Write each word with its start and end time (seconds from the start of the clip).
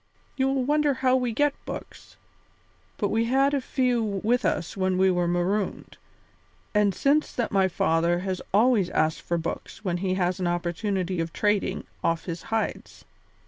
You 0.35 0.47
will 0.47 0.63
wonder 0.63 0.95
how 0.95 1.15
we 1.15 1.31
get 1.31 1.53
books, 1.63 2.17
but 2.97 3.09
we 3.09 3.25
had 3.25 3.53
a 3.53 3.61
few 3.61 4.01
with 4.03 4.45
us 4.45 4.75
when 4.75 4.97
we 4.97 5.11
were 5.11 5.27
marooned, 5.27 5.97
and 6.73 6.95
since 6.95 7.31
that 7.33 7.51
my 7.51 7.67
father 7.67 8.21
has 8.21 8.41
always 8.51 8.89
asked 8.89 9.21
for 9.21 9.37
books 9.37 9.85
when 9.85 9.97
he 9.97 10.15
has 10.15 10.39
an 10.39 10.47
opportunity 10.47 11.19
of 11.21 11.31
trading 11.33 11.83
off 12.03 12.25
his 12.25 12.41
hides. 12.49 13.05